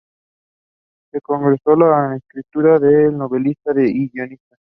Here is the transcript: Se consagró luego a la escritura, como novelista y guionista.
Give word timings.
Se 1.11 1.21
consagró 1.21 1.75
luego 1.75 1.93
a 1.93 2.07
la 2.09 2.15
escritura, 2.15 2.79
como 2.79 3.11
novelista 3.19 3.71
y 3.75 4.09
guionista. 4.09 4.57